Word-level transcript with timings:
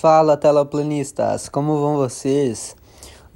Fala 0.00 0.34
teleplanistas, 0.34 1.46
como 1.46 1.78
vão 1.78 1.96
vocês? 1.96 2.74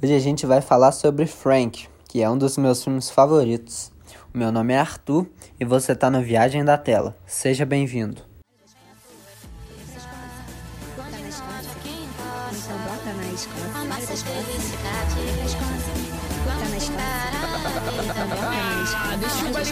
Hoje 0.01 0.15
a 0.15 0.19
gente 0.19 0.47
vai 0.47 0.61
falar 0.61 0.91
sobre 0.91 1.27
Frank, 1.27 1.87
que 2.09 2.23
é 2.23 2.29
um 2.29 2.35
dos 2.35 2.57
meus 2.57 2.83
filmes 2.83 3.07
favoritos. 3.07 3.91
O 4.33 4.37
meu 4.39 4.51
nome 4.51 4.73
é 4.73 4.79
Arthur 4.79 5.27
e 5.59 5.65
você 5.65 5.91
está 5.91 6.09
no 6.09 6.23
Viagem 6.23 6.65
da 6.65 6.75
Tela. 6.75 7.15
Seja 7.27 7.67
bem-vindo. 7.67 8.23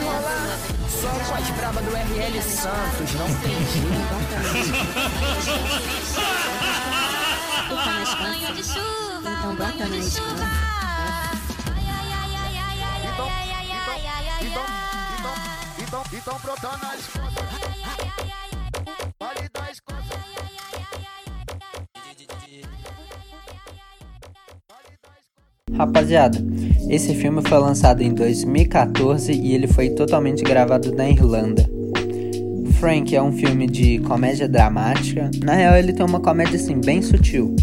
Rolar. 0.04 0.60
Só 0.88 1.10
com 1.10 1.34
as 1.34 1.50
do 1.82 1.89
RL 1.89 2.39
Santos, 2.44 3.14
não 3.16 3.25
tem 3.41 3.57
jeito. 3.73 4.14
Banho 7.73 8.55
de 8.55 8.63
chuva, 8.63 9.29
então 9.32 9.55
bota 9.55 9.87
na 9.87 9.97
escola. 9.97 10.29
Então, 13.04 13.29
então, 14.41 14.65
então, 15.79 16.04
então, 16.14 16.39
então. 16.57 16.71
Vale 19.19 19.50
das 19.54 19.79
costas. 19.79 20.23
Rapaziada, 25.75 26.37
esse 26.89 27.15
filme 27.15 27.42
foi 27.42 27.57
lançado 27.57 28.01
em 28.01 28.14
2014 28.14 29.31
e 29.33 29.55
ele 29.55 29.65
foi 29.67 29.89
totalmente 29.89 30.43
gravado 30.43 30.93
na 30.93 31.09
Irlanda. 31.09 31.72
Frank 32.83 33.16
é 33.16 33.22
um 33.22 33.31
filme 33.31 33.66
de 33.66 33.97
comédia 34.00 34.45
dramática. 34.45 35.31
Na 35.42 35.53
real, 35.53 35.78
ele 35.78 35.94
tem 35.94 36.05
uma 36.05 36.19
comédia 36.19 36.58
assim 36.58 36.81
bem 36.81 37.02
sutil. 37.02 37.56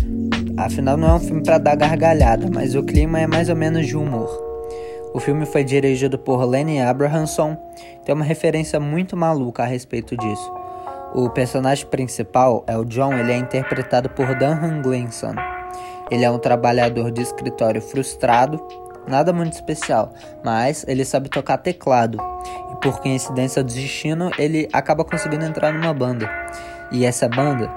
Afinal, 0.56 0.96
não 0.96 1.08
é 1.08 1.12
um 1.12 1.20
filme 1.20 1.42
para 1.42 1.58
dar 1.58 1.76
gargalhada, 1.76 2.48
mas 2.50 2.74
o 2.74 2.82
clima 2.82 3.20
é 3.20 3.26
mais 3.26 3.50
ou 3.50 3.54
menos 3.54 3.86
de 3.86 3.94
humor. 3.98 4.30
O 5.12 5.20
filme 5.20 5.44
foi 5.44 5.62
dirigido 5.62 6.18
por 6.18 6.42
Lenny 6.46 6.80
Abrahamson. 6.80 7.54
Tem 8.02 8.14
uma 8.14 8.24
referência 8.24 8.80
muito 8.80 9.14
maluca 9.14 9.62
a 9.62 9.66
respeito 9.66 10.16
disso. 10.16 10.50
O 11.14 11.28
personagem 11.28 11.86
principal 11.86 12.64
é 12.66 12.78
o 12.78 12.84
John, 12.86 13.12
ele 13.12 13.32
é 13.32 13.36
interpretado 13.36 14.08
por 14.08 14.34
Dan 14.38 14.80
Gleason. 14.80 15.34
Ele 16.10 16.24
é 16.24 16.30
um 16.30 16.38
trabalhador 16.38 17.10
de 17.10 17.20
escritório 17.20 17.82
frustrado, 17.82 18.58
nada 19.06 19.32
muito 19.32 19.52
especial, 19.52 20.12
mas 20.44 20.84
ele 20.88 21.04
sabe 21.04 21.28
tocar 21.28 21.58
teclado. 21.58 22.18
E 22.72 22.76
por 22.76 23.00
coincidência 23.00 23.62
do 23.62 23.72
destino, 23.72 24.30
ele 24.38 24.68
acaba 24.72 25.04
conseguindo 25.04 25.44
entrar 25.44 25.72
numa 25.72 25.92
banda. 25.92 26.30
E 26.92 27.04
essa 27.04 27.28
banda 27.28 27.70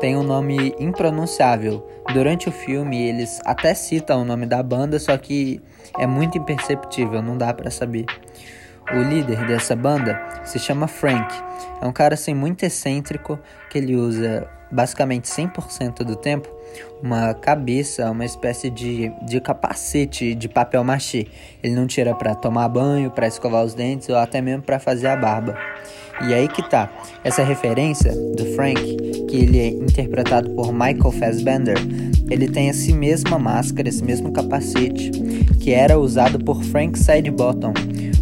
tem 0.00 0.16
um 0.16 0.22
nome 0.22 0.74
impronunciável. 0.78 1.86
Durante 2.12 2.48
o 2.48 2.52
filme, 2.52 3.08
eles 3.08 3.40
até 3.44 3.74
citam 3.74 4.22
o 4.22 4.24
nome 4.24 4.46
da 4.46 4.62
banda, 4.62 4.98
só 4.98 5.16
que 5.16 5.60
é 5.98 6.06
muito 6.06 6.38
imperceptível, 6.38 7.22
não 7.22 7.36
dá 7.36 7.52
para 7.52 7.70
saber. 7.70 8.06
O 8.92 9.02
líder 9.02 9.44
dessa 9.46 9.74
banda 9.74 10.20
se 10.44 10.58
chama 10.58 10.86
Frank. 10.86 11.34
É 11.80 11.86
um 11.86 11.92
cara 11.92 12.14
assim 12.14 12.34
muito 12.34 12.64
excêntrico 12.64 13.38
que 13.68 13.78
ele 13.78 13.96
usa 13.96 14.48
basicamente 14.70 15.24
100% 15.24 16.04
do 16.04 16.14
tempo 16.14 16.55
uma 17.02 17.34
cabeça, 17.34 18.10
uma 18.10 18.24
espécie 18.24 18.70
de, 18.70 19.12
de 19.22 19.40
capacete 19.40 20.34
de 20.34 20.48
papel 20.48 20.82
machê. 20.82 21.26
Ele 21.62 21.74
não 21.74 21.86
tira 21.86 22.14
para 22.14 22.34
tomar 22.34 22.68
banho, 22.68 23.10
para 23.10 23.26
escovar 23.26 23.64
os 23.64 23.74
dentes 23.74 24.08
ou 24.08 24.16
até 24.16 24.40
mesmo 24.40 24.62
para 24.62 24.78
fazer 24.78 25.08
a 25.08 25.16
barba. 25.16 25.56
E 26.22 26.32
aí 26.32 26.48
que 26.48 26.68
tá. 26.68 26.90
Essa 27.22 27.42
referência 27.42 28.12
do 28.12 28.46
Frank, 28.54 28.80
que 29.28 29.36
ele 29.36 29.58
é 29.58 29.68
interpretado 29.68 30.50
por 30.50 30.72
Michael 30.72 31.12
Fassbender, 31.12 31.76
ele 32.30 32.48
tem 32.48 32.68
essa 32.68 32.92
mesma 32.94 33.38
máscara, 33.38 33.88
esse 33.88 34.02
mesmo 34.02 34.32
capacete 34.32 35.10
que 35.60 35.72
era 35.72 35.98
usado 35.98 36.38
por 36.38 36.62
Frank 36.62 36.98
Sidebottom, 36.98 37.74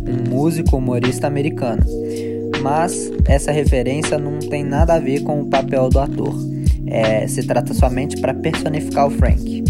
um 0.06 0.30
músico 0.30 0.76
humorista 0.76 1.26
americano. 1.26 1.84
Mas 2.62 3.12
essa 3.26 3.52
referência 3.52 4.18
não 4.18 4.38
tem 4.38 4.64
nada 4.64 4.94
a 4.94 4.98
ver 4.98 5.22
com 5.22 5.40
o 5.40 5.46
papel 5.46 5.88
do 5.88 6.00
ator. 6.00 6.34
É, 6.86 7.26
se 7.26 7.42
trata 7.42 7.72
somente 7.74 8.20
para 8.20 8.34
personificar 8.34 9.06
o 9.06 9.10
Frank. 9.10 9.64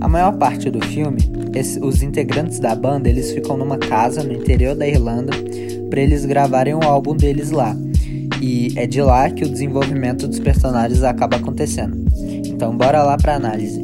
A 0.00 0.08
maior 0.08 0.32
parte 0.32 0.68
do 0.68 0.84
filme, 0.84 1.20
esse, 1.54 1.78
os 1.78 2.02
integrantes 2.02 2.58
da 2.58 2.74
banda 2.74 3.08
eles 3.08 3.30
ficam 3.30 3.56
numa 3.56 3.78
casa 3.78 4.22
no 4.22 4.32
interior 4.32 4.74
da 4.74 4.86
Irlanda 4.86 5.32
para 5.88 6.00
eles 6.00 6.24
gravarem 6.24 6.74
o 6.74 6.82
álbum 6.82 7.14
deles 7.14 7.50
lá. 7.50 7.76
E 8.40 8.72
é 8.76 8.86
de 8.86 9.00
lá 9.00 9.30
que 9.30 9.44
o 9.44 9.48
desenvolvimento 9.48 10.26
dos 10.26 10.40
personagens 10.40 11.04
acaba 11.04 11.36
acontecendo. 11.36 11.96
Então 12.46 12.76
bora 12.76 13.02
lá 13.02 13.16
para 13.16 13.36
análise. 13.36 13.80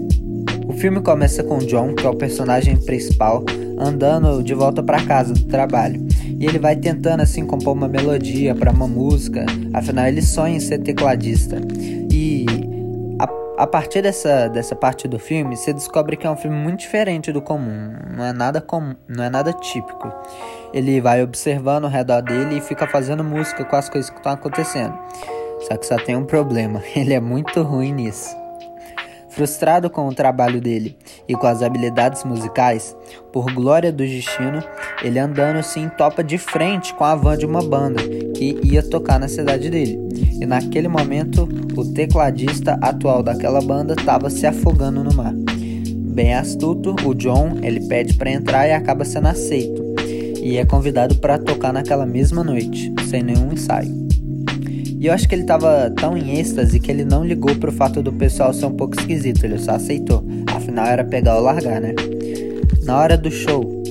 O 0.66 0.72
filme 0.72 1.00
começa 1.00 1.42
com 1.44 1.58
John, 1.58 1.94
que 1.94 2.04
é 2.04 2.10
o 2.10 2.16
personagem 2.16 2.76
principal, 2.76 3.44
andando 3.78 4.42
de 4.42 4.54
volta 4.54 4.82
para 4.82 5.04
casa 5.04 5.32
do 5.32 5.44
trabalho. 5.44 6.04
E 6.38 6.46
ele 6.46 6.58
vai 6.58 6.76
tentando 6.76 7.20
assim 7.20 7.46
compor 7.46 7.74
uma 7.74 7.88
melodia 7.88 8.54
para 8.54 8.70
uma 8.70 8.86
música, 8.86 9.46
afinal 9.72 10.06
ele 10.06 10.22
sonha 10.22 10.56
em 10.56 10.60
ser 10.60 10.78
tecladista. 10.78 11.60
A, 13.58 13.64
a 13.64 13.66
partir 13.66 14.02
dessa, 14.02 14.48
dessa 14.48 14.76
parte 14.76 15.08
do 15.08 15.18
filme, 15.18 15.56
você 15.56 15.72
descobre 15.72 16.16
que 16.16 16.26
é 16.26 16.30
um 16.30 16.36
filme 16.36 16.56
muito 16.56 16.80
diferente 16.80 17.32
do 17.32 17.42
comum, 17.42 17.92
não 18.16 18.24
é 18.24 18.32
nada 18.32 18.60
comum, 18.60 18.94
não 19.08 19.24
é 19.24 19.28
nada 19.28 19.52
típico. 19.52 20.12
Ele 20.72 21.00
vai 21.00 21.22
observando 21.22 21.84
ao 21.84 21.90
redor 21.90 22.22
dele 22.22 22.58
e 22.58 22.60
fica 22.60 22.86
fazendo 22.86 23.24
música 23.24 23.64
com 23.64 23.76
as 23.76 23.88
coisas 23.88 24.10
que 24.10 24.16
estão 24.16 24.32
acontecendo. 24.32 24.96
Só 25.60 25.76
que 25.76 25.86
só 25.86 25.96
tem 25.96 26.16
um 26.16 26.24
problema, 26.24 26.82
ele 26.94 27.12
é 27.12 27.20
muito 27.20 27.62
ruim 27.62 27.92
nisso. 27.92 28.47
Frustrado 29.38 29.88
com 29.88 30.08
o 30.08 30.12
trabalho 30.12 30.60
dele 30.60 30.96
e 31.28 31.36
com 31.36 31.46
as 31.46 31.62
habilidades 31.62 32.24
musicais, 32.24 32.96
por 33.32 33.44
glória 33.54 33.92
do 33.92 33.98
destino, 33.98 34.60
ele 35.00 35.16
andando 35.16 35.58
assim 35.58 35.88
topa 35.90 36.24
de 36.24 36.36
frente 36.36 36.92
com 36.92 37.04
a 37.04 37.14
van 37.14 37.38
de 37.38 37.46
uma 37.46 37.62
banda 37.62 38.02
que 38.34 38.58
ia 38.64 38.82
tocar 38.82 39.20
na 39.20 39.28
cidade 39.28 39.70
dele. 39.70 39.96
E 40.40 40.44
naquele 40.44 40.88
momento, 40.88 41.48
o 41.76 41.84
tecladista 41.84 42.76
atual 42.82 43.22
daquela 43.22 43.60
banda 43.60 43.94
estava 43.96 44.28
se 44.28 44.44
afogando 44.44 45.04
no 45.04 45.14
mar. 45.14 45.32
Bem 45.32 46.34
astuto, 46.34 46.96
o 47.06 47.14
John 47.14 47.58
ele 47.62 47.86
pede 47.86 48.14
para 48.14 48.32
entrar 48.32 48.66
e 48.66 48.72
acaba 48.72 49.04
sendo 49.04 49.28
aceito 49.28 49.86
e 50.42 50.56
é 50.56 50.66
convidado 50.66 51.14
para 51.18 51.38
tocar 51.38 51.72
naquela 51.72 52.04
mesma 52.04 52.42
noite, 52.42 52.92
sem 53.08 53.22
nenhum 53.22 53.52
ensaio. 53.52 54.07
E 55.00 55.06
eu 55.06 55.12
acho 55.12 55.28
que 55.28 55.34
ele 55.34 55.44
tava 55.44 55.90
tão 55.90 56.16
em 56.16 56.38
êxtase 56.38 56.80
que 56.80 56.90
ele 56.90 57.04
não 57.04 57.24
ligou 57.24 57.54
pro 57.54 57.70
fato 57.70 58.02
do 58.02 58.12
pessoal 58.12 58.52
ser 58.52 58.66
um 58.66 58.74
pouco 58.74 58.98
esquisito, 58.98 59.44
ele 59.44 59.58
só 59.58 59.72
aceitou. 59.72 60.24
Afinal 60.54 60.86
era 60.86 61.04
pegar 61.04 61.36
ou 61.36 61.42
largar, 61.42 61.80
né? 61.80 61.94
Na 62.82 62.98
hora 62.98 63.16
do 63.16 63.30
show, 63.30 63.82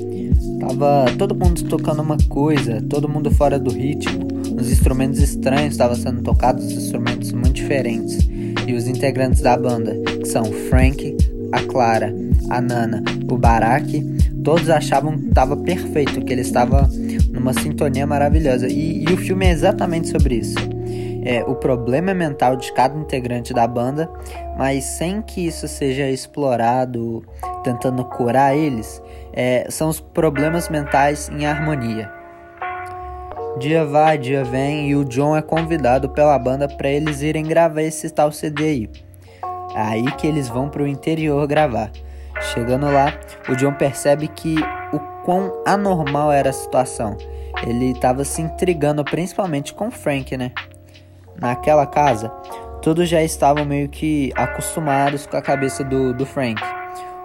tava 0.60 1.06
todo 1.18 1.34
mundo 1.34 1.64
tocando 1.64 2.02
uma 2.02 2.18
coisa, 2.28 2.82
todo 2.82 3.08
mundo 3.08 3.32
fora 3.32 3.58
do 3.58 3.72
ritmo. 3.72 4.28
Os 4.60 4.70
instrumentos 4.70 5.20
estranhos 5.20 5.74
estavam 5.74 5.96
sendo 5.96 6.22
tocados, 6.22 6.70
instrumentos 6.72 7.32
muito 7.32 7.54
diferentes. 7.54 8.28
E 8.68 8.74
os 8.74 8.88
integrantes 8.88 9.42
da 9.42 9.56
banda, 9.56 9.96
que 10.20 10.26
são 10.26 10.44
Frank, 10.70 11.16
a 11.54 11.62
Clara, 11.62 12.14
a 12.50 12.60
Nana, 12.60 13.02
o 13.32 13.38
Barack, 13.38 14.04
todos 14.48 14.70
achavam 14.70 15.18
que 15.18 15.28
estava 15.28 15.58
perfeito, 15.58 16.24
que 16.24 16.32
ele 16.32 16.40
estava 16.40 16.90
numa 17.34 17.52
sintonia 17.52 18.08
maravilhosa. 18.08 18.70
E, 18.70 19.04
e 19.04 19.14
o 19.14 19.18
filme 19.18 19.46
é 19.46 19.52
exatamente 19.52 20.08
sobre 20.08 20.36
isso 20.36 20.56
é, 21.28 21.44
o 21.44 21.54
problema 21.54 22.14
mental 22.14 22.56
de 22.56 22.72
cada 22.72 22.98
integrante 22.98 23.54
da 23.54 23.68
banda, 23.68 24.10
mas 24.58 24.86
sem 24.86 25.22
que 25.22 25.46
isso 25.46 25.68
seja 25.68 26.10
explorado, 26.10 27.22
tentando 27.66 28.06
curar 28.06 28.56
eles, 28.56 29.04
é, 29.34 29.68
são 29.70 29.90
os 29.90 30.00
problemas 30.00 30.70
mentais 30.70 31.30
em 31.30 31.46
harmonia. 31.46 32.10
Dia 33.60 33.84
vai, 33.84 34.18
dia 34.18 34.46
vem 34.46 34.90
e 34.90 34.96
o 34.96 35.04
John 35.04 35.36
é 35.36 35.42
convidado 35.42 36.08
pela 36.08 36.40
banda 36.40 36.66
para 36.66 36.88
eles 36.88 37.22
irem 37.22 37.44
gravar 37.44 37.82
esse 37.82 38.10
tal 38.10 38.32
CD 38.32 38.64
aí. 38.64 38.90
É 39.76 39.82
aí 39.82 40.12
que 40.14 40.26
eles 40.26 40.48
vão 40.48 40.70
para 40.70 40.84
o 40.84 40.88
interior 40.88 41.46
gravar. 41.46 41.92
Chegando 42.42 42.86
lá, 42.92 43.14
o 43.50 43.56
John 43.56 43.74
percebe 43.74 44.28
que 44.28 44.56
o 44.94 45.00
quão 45.24 45.64
anormal 45.66 46.32
era 46.32 46.50
a 46.50 46.54
situação. 46.54 47.18
Ele 47.66 47.92
estava 47.92 48.24
se 48.24 48.42
intrigando 48.42 49.04
principalmente 49.04 49.74
com 49.74 49.90
Frank, 49.90 50.38
né? 50.38 50.52
naquela 51.40 51.86
casa, 51.86 52.30
todos 52.82 53.08
já 53.08 53.24
estavam 53.24 53.66
meio 53.66 53.88
que 53.90 54.32
acostumados 54.36 55.26
com 55.26 55.38
a 55.38 55.42
cabeça 55.42 55.84
do, 55.84 56.14
do 56.14 56.26
Frank. 56.26 56.62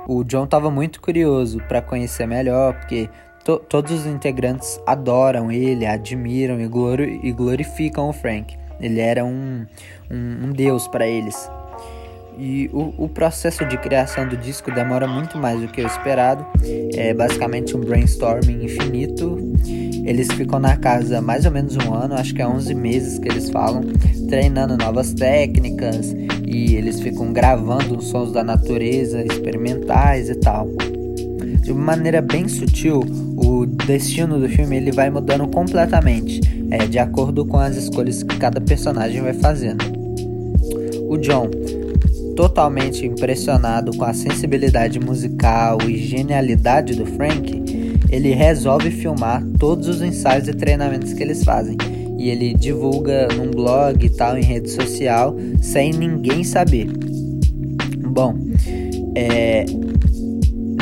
O 0.06 0.24
John 0.24 0.44
estava 0.44 0.70
muito 0.70 1.00
curioso 1.00 1.58
para 1.68 1.80
conhecer 1.80 2.26
melhor, 2.26 2.74
porque 2.74 3.08
to 3.44 3.58
todos 3.58 3.92
os 3.92 4.06
integrantes 4.06 4.80
adoram 4.86 5.50
ele, 5.50 5.86
admiram 5.86 6.60
e, 6.60 6.66
glori 6.66 7.20
e 7.22 7.32
glorificam 7.32 8.08
o 8.08 8.12
Frank. 8.12 8.56
Ele 8.80 9.00
era 9.00 9.24
um, 9.24 9.64
um, 10.10 10.46
um 10.46 10.52
deus 10.52 10.88
para 10.88 11.06
eles. 11.06 11.50
E 12.38 12.70
o, 12.72 13.04
o, 13.04 13.08
processo 13.08 13.64
de 13.66 13.76
criação 13.76 14.26
do 14.26 14.36
disco 14.36 14.72
demora 14.72 15.06
muito 15.06 15.36
mais 15.38 15.60
do 15.60 15.68
que 15.68 15.82
o 15.82 15.86
esperado. 15.86 16.46
É 16.94 17.12
basicamente 17.12 17.76
um 17.76 17.80
brainstorming 17.80 18.64
infinito. 18.64 19.38
Eles 20.04 20.28
ficam 20.32 20.58
na 20.58 20.76
casa 20.76 21.20
mais 21.20 21.44
ou 21.44 21.52
menos 21.52 21.76
um 21.76 21.94
ano, 21.94 22.14
acho 22.14 22.34
que 22.34 22.42
é 22.42 22.46
11 22.46 22.74
meses 22.74 23.18
que 23.18 23.28
eles 23.28 23.50
falam, 23.50 23.82
treinando 24.28 24.76
novas 24.76 25.12
técnicas 25.12 26.14
e 26.44 26.74
eles 26.74 27.00
ficam 27.00 27.32
gravando 27.32 27.98
os 27.98 28.08
sons 28.08 28.32
da 28.32 28.42
natureza, 28.42 29.22
experimentais 29.22 30.28
e 30.28 30.34
tal. 30.34 30.68
De 31.62 31.70
uma 31.70 31.96
maneira 31.96 32.20
bem 32.20 32.48
sutil, 32.48 33.00
o 33.36 33.64
destino 33.64 34.38
do 34.40 34.48
filme 34.48 34.76
ele 34.76 34.90
vai 34.90 35.08
mudando 35.10 35.46
completamente, 35.46 36.40
é, 36.70 36.86
de 36.86 36.98
acordo 36.98 37.44
com 37.46 37.58
as 37.58 37.76
escolhas 37.76 38.22
que 38.22 38.36
cada 38.36 38.60
personagem 38.60 39.22
vai 39.22 39.32
fazendo. 39.32 39.84
O 41.08 41.16
John, 41.18 41.48
totalmente 42.34 43.06
impressionado 43.06 43.96
com 43.96 44.04
a 44.04 44.14
sensibilidade 44.14 44.98
musical 44.98 45.78
e 45.82 45.96
genialidade 45.96 46.94
do 46.94 47.06
Frank, 47.06 47.62
ele 48.10 48.32
resolve 48.32 48.90
filmar 48.90 49.42
todos 49.58 49.88
os 49.88 50.02
ensaios 50.02 50.48
e 50.48 50.52
treinamentos 50.52 51.12
que 51.12 51.22
eles 51.22 51.44
fazem. 51.44 51.76
E 52.18 52.28
ele 52.30 52.54
divulga 52.54 53.28
num 53.28 53.50
blog 53.50 54.04
e 54.04 54.10
tal, 54.10 54.36
em 54.36 54.42
rede 54.42 54.70
social, 54.70 55.34
sem 55.60 55.92
ninguém 55.92 56.44
saber. 56.44 56.86
Bom, 57.98 58.36
é, 59.16 59.64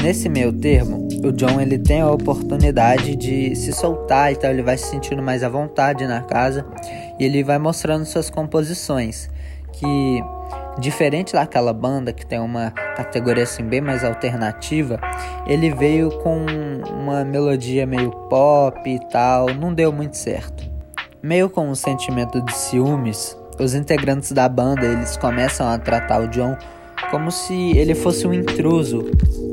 nesse 0.03 0.29
meio 0.29 0.53
termo, 0.53 1.09
o 1.25 1.33
John 1.33 1.61
ele 1.61 1.79
tem 1.79 2.01
a 2.01 2.11
oportunidade 2.11 3.15
de 3.15 3.55
se 3.55 3.73
soltar 3.73 4.33
e 4.33 4.37
tal, 4.37 4.51
ele 4.51 4.63
vai 4.63 4.77
se 4.77 4.91
sentindo 4.91 5.23
mais 5.23 5.43
à 5.43 5.49
vontade 5.49 6.07
na 6.07 6.23
casa 6.23 6.67
e 7.19 7.25
ele 7.25 7.45
vai 7.45 7.59
mostrando 7.59 8.05
suas 8.05 8.31
composições, 8.31 9.31
que 9.73 10.23
Diferente 10.79 11.33
daquela 11.33 11.73
banda 11.73 12.13
que 12.13 12.25
tem 12.25 12.39
uma 12.39 12.71
categoria 12.71 13.43
assim 13.43 13.63
bem 13.65 13.81
mais 13.81 14.05
alternativa, 14.05 14.99
ele 15.47 15.75
veio 15.75 16.11
com 16.23 16.47
uma 16.91 17.25
melodia 17.25 17.87
meio 17.87 18.11
pop 18.29 18.79
e 18.89 18.99
tal, 19.09 19.53
não 19.55 19.75
deu 19.75 19.93
muito 19.93 20.17
certo. 20.17 20.71
Meio 21.23 21.51
com 21.51 21.69
um 21.69 21.75
sentimento 21.75 22.41
de 22.41 22.55
ciúmes, 22.55 23.37
os 23.59 23.75
integrantes 23.75 24.33
da 24.33 24.49
banda 24.49 24.87
eles 24.87 25.17
começam 25.17 25.69
a 25.69 25.79
tratar 25.79 26.23
o 26.23 26.29
John 26.29 26.57
como 27.11 27.31
se 27.31 27.77
ele 27.77 27.95
fosse 27.95 28.27
um 28.27 28.33
intruso, 28.33 29.05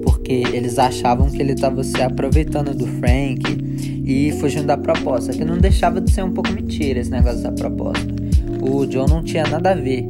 porque 0.03 0.43
eles 0.53 0.77
achavam 0.77 1.29
que 1.29 1.41
ele 1.41 1.53
estava 1.53 1.83
se 1.83 2.01
aproveitando 2.01 2.73
do 2.73 2.85
Frank 2.99 3.41
e 4.05 4.31
fugindo 4.39 4.67
da 4.67 4.77
proposta, 4.77 5.33
que 5.33 5.43
não 5.43 5.57
deixava 5.57 5.99
de 5.99 6.11
ser 6.11 6.23
um 6.23 6.31
pouco 6.31 6.51
mentira 6.51 6.99
esse 6.99 7.09
negócio 7.09 7.41
da 7.41 7.51
proposta. 7.51 8.07
O 8.61 8.85
John 8.85 9.07
não 9.07 9.23
tinha 9.23 9.43
nada 9.43 9.71
a 9.71 9.75
ver 9.75 10.05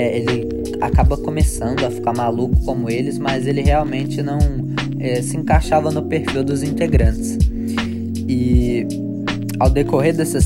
é, 0.00 0.16
ele 0.16 0.48
acaba 0.80 1.16
começando 1.16 1.84
a 1.84 1.90
ficar 1.90 2.14
maluco 2.14 2.58
como 2.64 2.88
eles, 2.88 3.18
mas 3.18 3.46
ele 3.46 3.60
realmente 3.60 4.22
não 4.22 4.38
é, 4.98 5.20
se 5.20 5.36
encaixava 5.36 5.90
no 5.90 6.02
perfil 6.04 6.42
dos 6.42 6.62
integrantes. 6.62 7.36
E 8.26 8.86
ao 9.58 9.68
decorrer 9.68 10.16
dessa, 10.16 10.38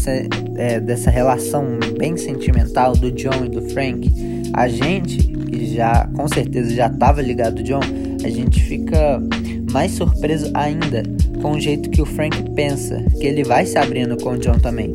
é, 0.56 0.80
dessa 0.80 1.08
relação 1.08 1.78
bem 1.96 2.16
sentimental 2.16 2.94
do 2.94 3.12
John 3.12 3.44
e 3.44 3.48
do 3.48 3.62
Frank, 3.70 4.10
a 4.52 4.66
gente, 4.66 5.18
que 5.18 5.74
já 5.74 6.08
com 6.14 6.26
certeza 6.26 6.74
já 6.74 6.88
estava 6.88 7.22
ligado 7.22 7.58
ao 7.58 7.64
John, 7.64 7.80
a 8.24 8.28
gente 8.28 8.60
fica 8.60 9.22
mais 9.70 9.92
surpreso 9.92 10.50
ainda 10.54 11.02
com 11.40 11.52
o 11.52 11.60
jeito 11.60 11.90
que 11.90 12.02
o 12.02 12.06
Frank 12.06 12.42
pensa, 12.56 13.04
que 13.20 13.26
ele 13.26 13.44
vai 13.44 13.66
se 13.66 13.78
abrindo 13.78 14.16
com 14.16 14.30
o 14.30 14.38
John 14.38 14.58
também. 14.58 14.90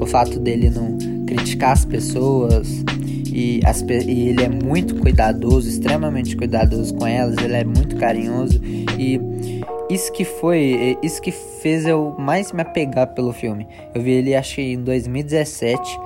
O 0.00 0.06
fato 0.06 0.40
dele 0.40 0.70
não 0.70 0.98
criticar 1.26 1.72
as 1.72 1.84
pessoas, 1.84 2.84
e, 3.32 3.60
as, 3.64 3.80
e 3.82 4.28
ele 4.28 4.44
é 4.44 4.48
muito 4.48 4.96
cuidadoso, 4.96 5.68
extremamente 5.68 6.36
cuidadoso 6.36 6.94
com 6.94 7.06
elas, 7.06 7.36
ele 7.38 7.56
é 7.56 7.64
muito 7.64 7.96
carinhoso 7.96 8.60
e 8.98 9.20
isso 9.88 10.12
que 10.12 10.24
foi, 10.24 10.96
isso 11.02 11.20
que 11.20 11.32
fez 11.32 11.84
eu 11.84 12.14
mais 12.18 12.52
me 12.52 12.62
apegar 12.62 13.08
pelo 13.08 13.32
filme. 13.32 13.66
Eu 13.92 14.00
vi 14.00 14.12
ele 14.12 14.34
acho 14.36 14.54
que 14.54 14.62
em 14.62 14.82
2017, 14.82 15.98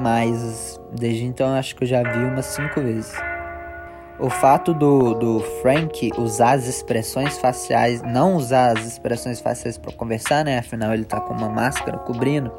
mas 0.00 0.80
desde 0.98 1.24
então 1.24 1.48
acho 1.54 1.76
que 1.76 1.84
eu 1.84 1.88
já 1.88 2.02
vi 2.02 2.24
umas 2.24 2.46
cinco 2.46 2.80
vezes. 2.80 3.12
O 4.18 4.30
fato 4.30 4.74
do, 4.74 5.14
do 5.14 5.40
Frank 5.62 6.10
usar 6.18 6.52
as 6.52 6.66
expressões 6.66 7.38
faciais, 7.38 8.02
não 8.02 8.34
usar 8.34 8.76
as 8.76 8.84
expressões 8.84 9.40
faciais 9.40 9.78
para 9.78 9.92
conversar, 9.92 10.44
né? 10.44 10.58
Afinal 10.58 10.92
ele 10.92 11.04
tá 11.04 11.20
com 11.20 11.34
uma 11.34 11.48
máscara 11.48 11.98
cobrindo 11.98 12.50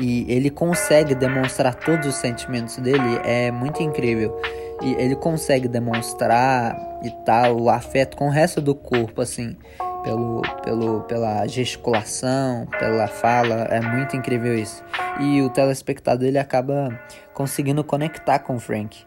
e 0.00 0.26
ele 0.28 0.50
consegue 0.50 1.14
demonstrar 1.14 1.74
todos 1.74 2.06
os 2.06 2.16
sentimentos 2.16 2.76
dele 2.78 3.20
é 3.24 3.50
muito 3.50 3.82
incrível. 3.82 4.38
E 4.82 4.92
ele 4.94 5.16
consegue 5.16 5.68
demonstrar 5.68 6.76
e 7.02 7.10
tal 7.24 7.58
o 7.58 7.70
afeto 7.70 8.16
com 8.16 8.28
o 8.28 8.30
resto 8.30 8.60
do 8.60 8.74
corpo, 8.74 9.22
assim, 9.22 9.56
pelo, 10.04 10.42
pelo, 10.62 11.00
pela 11.02 11.46
gesticulação, 11.46 12.66
pela 12.78 13.08
fala, 13.08 13.64
é 13.70 13.80
muito 13.80 14.14
incrível 14.16 14.56
isso. 14.56 14.84
E 15.18 15.40
o 15.40 15.48
telespectador 15.48 16.28
ele 16.28 16.38
acaba 16.38 16.98
conseguindo 17.32 17.82
conectar 17.82 18.38
com 18.40 18.56
o 18.56 18.60
Frank. 18.60 18.98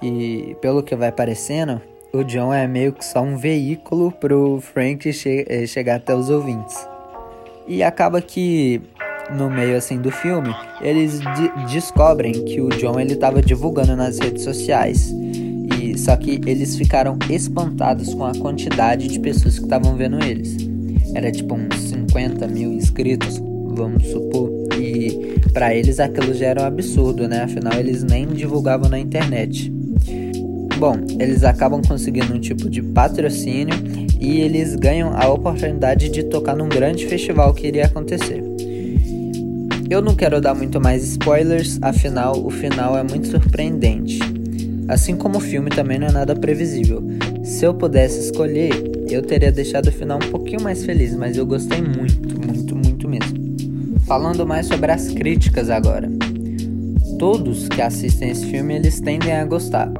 E 0.00 0.56
pelo 0.60 0.82
que 0.82 0.94
vai 0.94 1.10
parecendo, 1.10 1.82
o 2.12 2.22
John 2.22 2.54
é 2.54 2.66
meio 2.66 2.92
que 2.92 3.04
só 3.04 3.20
um 3.20 3.36
veículo 3.36 4.12
pro 4.12 4.60
Frank 4.60 5.12
che 5.12 5.44
eh, 5.48 5.66
chegar 5.66 5.96
até 5.96 6.14
os 6.14 6.30
ouvintes. 6.30 6.88
E 7.66 7.82
acaba 7.82 8.22
que 8.22 8.80
no 9.34 9.50
meio 9.50 9.76
assim 9.76 10.00
do 10.00 10.10
filme, 10.10 10.54
eles 10.80 11.20
de 11.20 11.72
descobrem 11.72 12.32
que 12.44 12.60
o 12.60 12.68
John 12.68 12.98
ele 12.98 13.14
estava 13.14 13.42
divulgando 13.42 13.96
nas 13.96 14.18
redes 14.18 14.44
sociais. 14.44 15.12
E 15.80 15.98
só 15.98 16.16
que 16.16 16.40
eles 16.46 16.76
ficaram 16.76 17.18
espantados 17.28 18.14
com 18.14 18.24
a 18.24 18.34
quantidade 18.34 19.08
de 19.08 19.18
pessoas 19.18 19.58
que 19.58 19.64
estavam 19.64 19.96
vendo 19.96 20.22
eles. 20.22 20.56
Era 21.14 21.30
tipo 21.32 21.54
uns 21.54 21.76
50 21.76 22.46
mil 22.46 22.72
inscritos, 22.72 23.40
vamos 23.74 24.06
supor. 24.06 24.50
E 24.78 25.38
para 25.52 25.74
eles 25.74 25.98
aquilo 25.98 26.34
já 26.34 26.46
era 26.46 26.62
um 26.62 26.66
absurdo, 26.66 27.26
né? 27.26 27.42
Afinal 27.42 27.74
eles 27.78 28.02
nem 28.02 28.26
divulgavam 28.26 28.88
na 28.88 28.98
internet. 28.98 29.72
Bom, 30.78 30.96
eles 31.18 31.42
acabam 31.42 31.80
conseguindo 31.80 32.34
um 32.34 32.38
tipo 32.38 32.68
de 32.68 32.82
patrocínio 32.82 33.74
e 34.20 34.40
eles 34.40 34.76
ganham 34.76 35.16
a 35.16 35.26
oportunidade 35.28 36.10
de 36.10 36.24
tocar 36.24 36.54
num 36.54 36.68
grande 36.68 37.06
festival 37.06 37.54
que 37.54 37.66
iria 37.66 37.86
acontecer. 37.86 38.42
Eu 39.88 40.02
não 40.02 40.16
quero 40.16 40.40
dar 40.40 40.52
muito 40.52 40.80
mais 40.80 41.04
spoilers, 41.04 41.78
afinal 41.80 42.44
o 42.44 42.50
final 42.50 42.98
é 42.98 43.04
muito 43.04 43.28
surpreendente. 43.28 44.18
Assim 44.88 45.14
como 45.16 45.38
o 45.38 45.40
filme 45.40 45.70
também 45.70 45.96
não 45.96 46.08
é 46.08 46.12
nada 46.12 46.34
previsível. 46.34 47.04
Se 47.44 47.64
eu 47.64 47.72
pudesse 47.72 48.18
escolher, 48.18 48.72
eu 49.08 49.22
teria 49.22 49.52
deixado 49.52 49.86
o 49.86 49.92
final 49.92 50.18
um 50.18 50.28
pouquinho 50.28 50.60
mais 50.60 50.84
feliz, 50.84 51.14
mas 51.14 51.36
eu 51.36 51.46
gostei 51.46 51.80
muito, 51.80 52.36
muito, 52.44 52.74
muito 52.74 53.08
mesmo. 53.08 53.56
Falando 54.06 54.44
mais 54.44 54.66
sobre 54.66 54.90
as 54.90 55.08
críticas 55.08 55.70
agora. 55.70 56.10
Todos 57.16 57.68
que 57.68 57.80
assistem 57.80 58.30
esse 58.30 58.44
filme, 58.46 58.74
eles 58.74 59.00
tendem 59.00 59.32
a 59.32 59.44
gostar. 59.44 59.92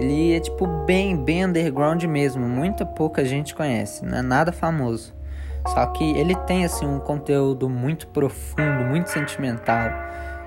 Ele 0.00 0.32
é 0.32 0.40
tipo 0.40 0.66
bem, 0.86 1.22
bem 1.22 1.44
underground 1.44 2.02
mesmo, 2.04 2.48
muita 2.48 2.86
pouca 2.86 3.22
gente 3.24 3.54
conhece, 3.54 4.06
não 4.06 4.18
é 4.18 4.22
nada 4.22 4.52
famoso. 4.52 5.12
Só 5.68 5.86
que 5.86 6.04
ele 6.04 6.34
tem 6.46 6.64
assim 6.64 6.86
um 6.86 6.98
conteúdo 6.98 7.68
muito 7.68 8.06
profundo, 8.08 8.84
muito 8.88 9.08
sentimental. 9.10 9.90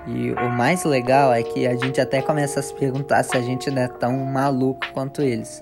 E 0.07 0.31
o 0.31 0.49
mais 0.49 0.85
legal 0.85 1.33
é 1.33 1.43
que 1.43 1.67
a 1.67 1.75
gente 1.75 1.99
até 1.99 2.21
começa 2.21 2.59
a 2.59 2.63
se 2.63 2.73
perguntar 2.73 3.23
se 3.23 3.35
a 3.35 3.41
gente 3.41 3.69
não 3.69 3.81
é 3.81 3.87
tão 3.87 4.17
maluco 4.25 4.79
quanto 4.93 5.21
eles. 5.21 5.61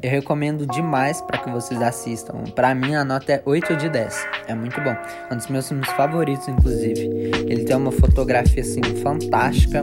Eu 0.00 0.10
recomendo 0.10 0.64
demais 0.64 1.20
para 1.20 1.38
que 1.38 1.50
vocês 1.50 1.82
assistam. 1.82 2.44
Para 2.54 2.72
mim 2.72 2.94
a 2.94 3.04
nota 3.04 3.32
é 3.32 3.42
8 3.44 3.74
de 3.76 3.88
10. 3.88 4.26
É 4.46 4.54
muito 4.54 4.80
bom. 4.80 4.94
Um 5.32 5.36
dos 5.36 5.48
meus 5.48 5.66
filmes 5.66 5.88
favoritos, 5.90 6.46
inclusive. 6.46 7.32
Ele 7.48 7.64
tem 7.64 7.74
uma 7.74 7.90
fotografia 7.90 8.62
assim 8.62 8.80
fantástica 9.02 9.82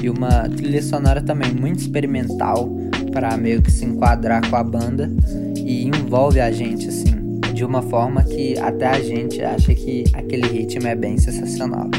e 0.00 0.08
uma 0.08 0.48
trilha 0.48 0.80
sonora 0.80 1.20
também 1.20 1.52
muito 1.52 1.80
experimental 1.80 2.68
para 3.12 3.36
meio 3.36 3.60
que 3.60 3.70
se 3.72 3.84
enquadrar 3.84 4.48
com 4.48 4.54
a 4.54 4.62
banda 4.62 5.10
e 5.56 5.88
envolve 5.88 6.40
a 6.40 6.52
gente 6.52 6.88
assim 6.88 7.17
de 7.58 7.64
uma 7.64 7.82
forma 7.82 8.22
que 8.22 8.56
até 8.60 8.86
a 8.86 9.00
gente 9.00 9.42
acha 9.42 9.74
que 9.74 10.04
aquele 10.12 10.46
ritmo 10.46 10.86
é 10.86 10.94
bem 10.94 11.18
sensacional. 11.18 11.90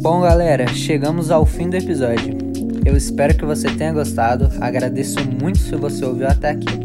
Bom, 0.00 0.22
galera, 0.22 0.66
chegamos 0.66 1.30
ao 1.30 1.46
fim 1.46 1.70
do 1.70 1.76
episódio. 1.76 2.36
Eu 2.84 2.96
espero 2.96 3.32
que 3.32 3.44
você 3.44 3.70
tenha 3.70 3.92
gostado. 3.92 4.48
Agradeço 4.60 5.20
muito 5.40 5.58
se 5.58 5.76
você 5.76 6.04
ouviu 6.04 6.26
até 6.26 6.50
aqui. 6.50 6.80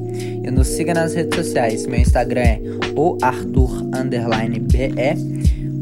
E 0.45 0.51
nos 0.51 0.67
siga 0.67 0.93
nas 0.93 1.15
redes 1.15 1.35
sociais. 1.35 1.87
Meu 1.87 1.99
Instagram 1.99 2.41
é 2.41 2.61
o. 2.95 3.17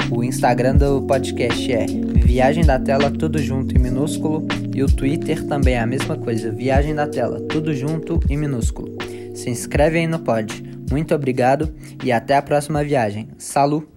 O 0.10 0.24
Instagram 0.24 0.77
do 0.77 1.01
podcast 1.01 1.74
é 1.74 1.86
Viagem 1.86 2.63
da 2.63 2.79
Tela, 2.79 3.12
tudo 3.12 3.39
junto 3.39 3.75
e 3.75 3.79
minúsculo. 3.79 4.48
E 4.74 4.81
o 4.81 4.88
Twitter 4.88 5.43
também 5.43 5.74
é 5.74 5.79
a 5.81 5.86
mesma 5.86 6.15
coisa, 6.15 6.50
Viagem 6.50 6.95
da 6.95 7.07
Tela, 7.07 7.41
tudo 7.41 7.74
junto 7.74 8.22
e 8.29 8.38
minúsculo. 8.38 8.95
Se 9.34 9.50
inscreve 9.50 10.00
aí 10.00 10.07
no 10.07 10.19
pod. 10.19 10.64
Muito 10.89 11.13
obrigado 11.15 11.73
e 12.03 12.11
até 12.11 12.35
a 12.35 12.41
próxima 12.41 12.83
viagem. 12.83 13.29
Salu! 13.37 13.94